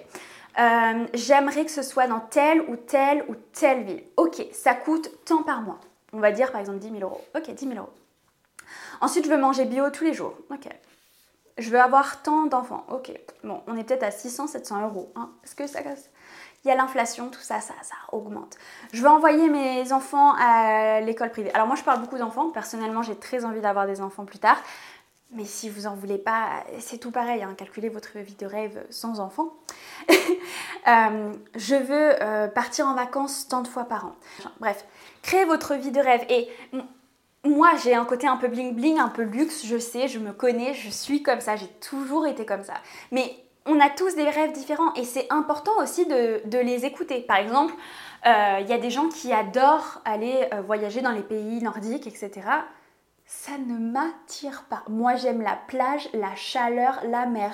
Euh, 0.59 1.07
j'aimerais 1.15 1.65
que 1.65 1.71
ce 1.71 1.83
soit 1.83 2.07
dans 2.07 2.21
telle 2.21 2.63
ou 2.69 2.77
telle 2.77 3.25
ou 3.29 3.35
telle 3.53 3.85
ville. 3.85 4.05
Ok, 4.17 4.47
ça 4.53 4.75
coûte 4.75 5.11
tant 5.25 5.43
par 5.43 5.63
mois. 5.63 5.81
On 6.13 6.21
va 6.21 6.31
dire 6.31 6.53
par 6.53 6.61
exemple 6.61 6.79
10 6.79 6.91
000 6.91 7.01
euros. 7.01 7.23
Ok, 7.35 7.51
10 7.51 7.67
000 7.67 7.79
euros. 7.79 7.93
Ensuite, 9.01 9.25
je 9.25 9.31
veux 9.31 9.39
manger 9.39 9.65
bio 9.65 9.91
tous 9.91 10.05
les 10.05 10.13
jours. 10.15 10.35
Ok. 10.51 10.69
Je 11.59 11.71
veux 11.71 11.81
avoir 11.81 12.23
tant 12.23 12.47
d'enfants. 12.47 12.87
Ok. 12.91 13.13
Bon, 13.45 13.63
on 13.67 13.77
est 13.77 13.85
peut-être 13.85 14.03
à 14.03 14.11
600, 14.11 14.47
700 14.47 14.89
euros. 14.89 15.13
Hein. 15.17 15.31
Est-ce 15.45 15.55
que 15.55 15.67
ça. 15.67 15.81
Il 16.64 16.69
y 16.69 16.71
a 16.71 16.76
l'inflation, 16.76 17.28
tout 17.28 17.40
ça, 17.40 17.61
ça, 17.61 17.75
ça 17.83 17.97
augmente. 18.12 18.57
Je 18.92 19.02
veux 19.02 19.09
envoyer 19.09 19.49
mes 19.49 19.92
enfants 19.92 20.35
à 20.38 21.00
l'école 21.00 21.31
privée. 21.31 21.50
Alors 21.54 21.66
moi, 21.66 21.75
je 21.75 21.83
parle 21.83 22.00
beaucoup 22.00 22.19
d'enfants. 22.19 22.50
Personnellement, 22.50 23.02
j'ai 23.02 23.16
très 23.16 23.45
envie 23.45 23.61
d'avoir 23.61 23.87
des 23.87 24.00
enfants 24.00 24.25
plus 24.25 24.38
tard. 24.38 24.59
Mais 25.35 25.47
si 25.47 25.71
vous 25.71 25.87
en 25.87 25.95
voulez 25.95 26.19
pas, 26.19 26.62
c'est 26.78 26.99
tout 26.99 27.11
pareil, 27.11 27.42
hein, 27.42 27.54
calculez 27.57 27.88
votre 27.88 28.19
vie 28.19 28.35
de 28.35 28.47
rêve 28.47 28.85
sans 28.90 29.21
enfant. 29.21 29.52
Euh, 30.88 31.33
je 31.54 31.76
veux 31.76 32.21
euh, 32.21 32.49
partir 32.49 32.88
en 32.88 32.95
vacances 32.95 33.47
tant 33.47 33.62
de 33.62 33.69
fois 33.69 33.85
par 33.85 34.07
an. 34.07 34.16
Bref, 34.59 34.85
créez 35.23 35.45
votre 35.45 35.75
vie 35.75 35.92
de 35.92 36.00
rêve. 36.00 36.26
Et 36.28 36.49
moi, 37.45 37.71
j'ai 37.85 37.95
un 37.95 38.04
côté 38.04 38.26
un 38.26 38.37
peu 38.37 38.49
bling 38.49 38.75
bling, 38.75 38.99
un 38.99 39.09
peu 39.09 39.23
luxe, 39.23 39.64
je 39.64 39.78
sais, 39.78 40.09
je 40.09 40.19
me 40.19 40.33
connais, 40.33 40.75
je 40.75 40.90
suis 40.90 41.23
comme 41.23 41.40
ça, 41.40 41.54
j'ai 41.54 41.69
toujours 41.69 42.26
été 42.26 42.45
comme 42.45 42.64
ça. 42.64 42.75
Mais 43.12 43.42
on 43.66 43.78
a 43.81 43.90
tous 43.90 44.14
des 44.16 44.28
rêves 44.28 44.52
différents 44.52 44.92
et 44.95 45.04
c'est 45.04 45.26
important 45.31 45.73
aussi 45.81 46.07
de, 46.07 46.59
les 46.59 46.85
écouter. 46.85 47.21
Par 47.21 47.37
exemple, 47.37 47.75
euh, 48.26 48.59
il 48.61 48.69
y 48.69 48.73
a 48.73 48.78
des 48.78 48.90
gens 48.90 49.09
qui 49.09 49.33
adorent 49.33 50.00
aller 50.04 50.49
voyager 50.66 51.00
dans 51.00 51.12
les 51.12 51.23
pays 51.23 51.62
nordiques, 51.62 52.07
etc 52.07 52.42
ça 53.33 53.52
ne 53.59 53.78
m'attire 53.78 54.64
pas. 54.69 54.83
Moi, 54.88 55.16
j'aime 55.16 55.40
la 55.40 55.57
plage, 55.57 56.09
la 56.12 56.35
chaleur, 56.35 57.00
la 57.09 57.25
mer. 57.26 57.52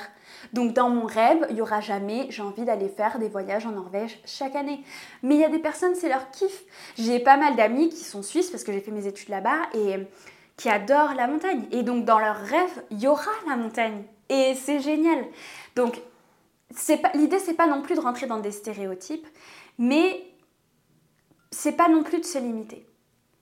Donc, 0.52 0.72
dans 0.74 0.90
mon 0.90 1.06
rêve, 1.06 1.46
il 1.50 1.56
y 1.56 1.62
aura 1.62 1.80
jamais, 1.80 2.26
j'ai 2.30 2.42
envie 2.42 2.64
d'aller 2.64 2.88
faire 2.88 3.18
des 3.18 3.28
voyages 3.28 3.64
en 3.64 3.70
Norvège 3.70 4.18
chaque 4.24 4.56
année. 4.56 4.82
Mais 5.22 5.36
il 5.36 5.40
y 5.40 5.44
a 5.44 5.48
des 5.48 5.60
personnes, 5.60 5.94
c'est 5.94 6.08
leur 6.08 6.30
kiff. 6.30 6.64
J'ai 6.98 7.20
pas 7.20 7.36
mal 7.36 7.54
d'amis 7.54 7.90
qui 7.90 8.04
sont 8.04 8.22
suisses 8.22 8.50
parce 8.50 8.64
que 8.64 8.72
j'ai 8.72 8.80
fait 8.80 8.90
mes 8.90 9.06
études 9.06 9.28
là-bas 9.28 9.68
et 9.72 9.96
qui 10.56 10.68
adorent 10.68 11.14
la 11.14 11.28
montagne. 11.28 11.66
Et 11.70 11.84
donc, 11.84 12.04
dans 12.04 12.18
leur 12.18 12.36
rêve, 12.36 12.82
il 12.90 13.00
y 13.00 13.06
aura 13.06 13.30
la 13.48 13.56
montagne. 13.56 14.02
Et 14.28 14.54
c'est 14.54 14.80
génial. 14.80 15.24
Donc, 15.78 16.02
l'idée, 17.14 17.38
c'est 17.38 17.54
pas 17.54 17.68
non 17.68 17.82
plus 17.82 17.94
de 17.94 18.00
rentrer 18.00 18.26
dans 18.26 18.40
des 18.40 18.50
stéréotypes, 18.50 19.28
mais 19.78 20.25
c'est 21.52 21.76
pas 21.76 21.88
non 21.88 22.02
plus 22.02 22.18
de 22.18 22.25
se 22.25 22.38
limiter. 22.38 22.85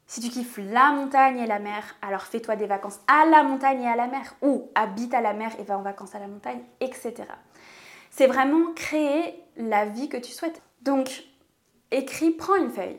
Si 0.07 0.21
tu 0.21 0.29
kiffes 0.29 0.59
la 0.59 0.93
montagne 0.93 1.39
et 1.39 1.47
la 1.47 1.59
mer, 1.59 1.97
alors 2.03 2.25
fais-toi 2.25 2.57
des 2.57 2.67
vacances 2.67 3.01
à 3.09 3.25
la 3.25 3.43
montagne 3.43 3.81
et 3.81 3.89
à 3.89 3.97
la 3.97 4.07
mer, 4.07 4.35
ou 4.43 4.71
habite 4.75 5.15
à 5.15 5.23
la 5.23 5.33
mer 5.33 5.51
et 5.59 5.63
va 5.63 5.79
en 5.79 5.83
vacances 5.83 6.15
à 6.15 6.19
la 6.19 6.29
montagne, 6.29 6.61
etc. 6.81 7.15
C'est 8.11 8.27
vraiment 8.27 8.75
créer 8.75 9.43
la 9.57 9.87
vie 9.87 10.11
que 10.11 10.19
tu 10.19 10.31
souhaites. 10.31 10.61
Donc, 10.83 11.25
écris, 11.91 12.33
prends 12.33 12.57
une 12.57 12.71
feuille. 12.71 12.99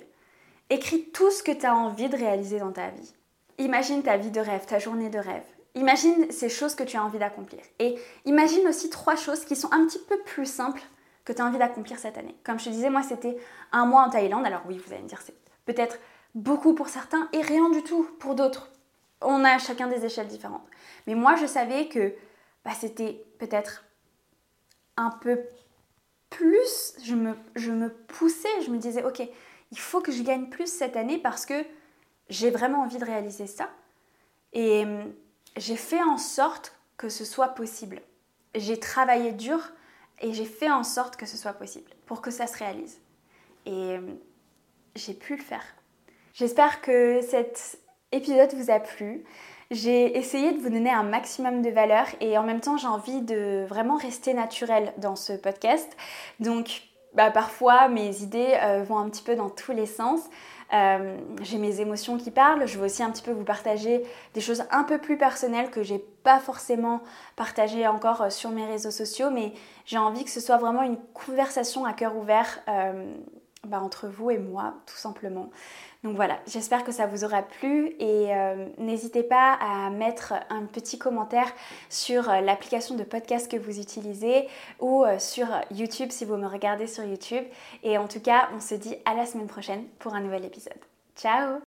Écris 0.72 1.12
tout 1.12 1.30
ce 1.30 1.44
que 1.44 1.52
tu 1.52 1.68
as 1.68 1.76
envie 1.76 2.10
de 2.10 2.18
réaliser 2.18 2.58
dans 2.58 2.72
ta 2.72 2.90
vie. 2.90 3.14
Imagine 3.60 4.02
ta 4.02 4.18
vie 4.18 4.32
de 4.32 4.40
rêve, 4.40 4.66
ta 4.66 4.80
journée 4.80 5.12
de 5.12 5.20
rêve. 5.20 5.46
Imagine 5.78 6.32
ces 6.32 6.50
choses 6.50 6.74
que 6.74 6.82
tu 6.82 6.98
as 6.98 7.04
envie 7.04 7.20
d'accomplir. 7.20 7.62
Et 7.78 8.00
imagine 8.26 8.68
aussi 8.68 8.90
trois 8.90 9.16
choses 9.16 9.46
qui 9.46 9.56
sont 9.56 9.72
un 9.72 9.86
petit 9.86 10.00
peu 10.00 10.18
plus 10.26 10.52
simples 10.52 10.82
que 11.24 11.32
tu 11.32 11.40
as 11.40 11.46
envie 11.46 11.60
d'accomplir 11.60 12.00
cette 12.00 12.18
année. 12.18 12.36
Comme 12.44 12.60
je 12.60 12.66
te 12.66 12.70
disais, 12.70 12.90
moi, 12.90 13.04
c'était 13.04 13.38
un 13.72 13.86
mois 13.86 14.02
en 14.02 14.10
Thaïlande. 14.10 14.44
Alors 14.44 14.64
oui, 14.68 14.82
vous 14.84 14.92
allez 14.92 15.04
me 15.04 15.08
dire, 15.08 15.22
c'est 15.24 15.36
peut-être 15.66 16.00
beaucoup 16.34 16.74
pour 16.74 16.90
certains 16.90 17.30
et 17.32 17.42
rien 17.42 17.70
du 17.70 17.84
tout 17.84 18.10
pour 18.20 18.34
d'autres. 18.34 18.72
On 19.22 19.44
a 19.44 19.60
chacun 19.60 19.88
des 19.88 20.04
échelles 20.04 20.28
différentes. 20.28 20.66
Mais 21.06 21.14
moi, 21.14 21.36
je 21.36 21.46
savais 21.46 21.88
que 21.88 22.16
bah, 22.66 22.72
c'était 22.76 23.24
peut-être 23.38 23.86
un 24.96 25.12
peu 25.12 25.42
plus, 26.32 26.96
je 27.04 27.14
me, 27.14 27.36
je 27.56 27.72
me 27.72 27.90
poussais, 27.90 28.62
je 28.66 28.72
me 28.72 28.80
disais, 28.80 29.04
ok, 29.04 29.22
il 29.72 29.80
faut 29.80 30.02
que 30.02 30.12
je 30.12 30.24
gagne 30.24 30.50
plus 30.50 30.72
cette 30.72 30.98
année 30.98 31.20
parce 31.20 31.46
que 31.46 31.54
j'ai 32.30 32.50
vraiment 32.50 32.82
envie 32.82 32.98
de 32.98 33.06
réaliser 33.06 33.46
ça. 33.46 33.70
Et 34.54 34.88
j'ai 35.58 35.76
fait 35.76 36.02
en 36.02 36.18
sorte 36.18 36.74
que 36.98 37.10
ce 37.10 37.26
soit 37.26 37.50
possible. 37.50 38.02
J'ai 38.56 38.80
travaillé 38.80 39.32
dur 39.32 39.60
et 40.22 40.34
j'ai 40.34 40.46
fait 40.46 40.72
en 40.72 40.84
sorte 40.84 41.16
que 41.16 41.26
ce 41.26 41.38
soit 41.38 41.54
possible 41.54 41.92
pour 42.06 42.22
que 42.22 42.32
ça 42.32 42.48
se 42.48 42.58
réalise. 42.58 43.00
Et 43.66 43.98
hum, 43.98 44.18
j'ai 44.96 45.14
pu 45.14 45.36
le 45.36 45.42
faire. 45.42 45.64
J'espère 46.34 46.82
que 46.82 47.22
cet 47.22 47.80
épisode 48.12 48.54
vous 48.54 48.72
a 48.72 48.80
plu. 48.80 49.24
J'ai 49.70 50.18
essayé 50.18 50.54
de 50.54 50.60
vous 50.60 50.70
donner 50.70 50.92
un 50.92 51.04
maximum 51.04 51.62
de 51.62 51.70
valeur 51.70 52.06
et 52.22 52.38
en 52.38 52.44
même 52.44 52.62
temps 52.62 52.78
j'ai 52.78 52.88
envie 52.88 53.22
de 53.22 53.66
vraiment 53.68 53.98
rester 53.98 54.34
naturelle 54.34 54.94
dans 54.98 55.16
ce 55.16 55.34
podcast. 55.34 55.98
Donc 56.40 56.84
bah, 57.14 57.32
parfois 57.32 57.90
mes 57.90 58.22
idées 58.22 58.58
euh, 58.62 58.84
vont 58.84 58.98
un 58.98 59.10
petit 59.10 59.24
peu 59.24 59.36
dans 59.36 59.50
tous 59.50 59.74
les 59.74 59.88
sens. 59.88 60.22
Euh, 60.74 61.18
j'ai 61.42 61.58
mes 61.58 61.80
émotions 61.80 62.18
qui 62.18 62.32
parlent. 62.32 62.68
Je 62.68 62.78
veux 62.78 62.86
aussi 62.86 63.04
un 63.04 63.12
petit 63.12 63.24
peu 63.24 63.32
vous 63.32 63.44
partager 63.44 64.04
des 64.34 64.42
choses 64.42 64.64
un 64.72 64.84
peu 64.84 64.98
plus 64.98 65.18
personnelles 65.18 65.70
que 65.70 65.84
j'ai 65.84 66.00
pas 66.24 66.40
forcément 66.40 67.02
partagées 67.36 67.88
encore 67.88 68.22
euh, 68.22 68.30
sur 68.30 68.50
mes 68.50 68.66
réseaux 68.66 68.92
sociaux, 68.92 69.30
mais 69.30 69.54
j'ai 69.86 69.98
envie 69.98 70.24
que 70.24 70.30
ce 70.30 70.42
soit 70.42 70.58
vraiment 70.58 70.84
une 70.84 70.98
conversation 71.14 71.86
à 71.86 71.94
cœur 71.94 72.16
ouvert 72.18 72.60
bah, 73.66 73.82
entre 73.82 74.08
vous 74.08 74.30
et 74.30 74.38
moi, 74.38 74.76
tout 74.86 74.96
simplement. 74.96 75.50
Donc 76.04 76.16
voilà, 76.16 76.40
j'espère 76.48 76.84
que 76.84 76.92
ça 76.92 77.08
vous 77.08 77.24
aura 77.24 77.42
plu 77.42 77.96
et 78.00 78.34
euh, 78.34 78.68
n'hésitez 78.78 79.24
pas 79.24 79.54
à 79.54 79.90
mettre 79.90 80.34
un 80.50 80.66
petit 80.66 81.00
commentaire 81.00 81.52
sur 81.90 82.30
euh, 82.30 82.42
l'application 82.42 82.96
de 82.96 83.04
podcast 83.04 83.52
que 83.52 83.58
vous 83.58 83.80
utilisez 83.80 84.48
ou 84.80 85.04
euh, 85.04 85.18
sur 85.20 85.48
YouTube 85.72 86.12
si 86.12 86.24
vous 86.24 86.38
me 86.38 86.48
regardez 86.48 86.88
sur 86.88 87.04
YouTube. 87.04 87.44
Et 87.84 87.98
en 87.98 88.08
tout 88.08 88.22
cas, 88.22 88.50
on 88.56 88.60
se 88.60 88.76
dit 88.76 88.96
à 89.06 89.16
la 89.16 89.26
semaine 89.26 89.48
prochaine 89.48 89.86
pour 90.00 90.14
un 90.14 90.22
nouvel 90.22 90.46
épisode. 90.46 90.80
Ciao 91.16 91.56